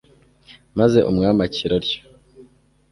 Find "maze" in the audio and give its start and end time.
0.79-0.99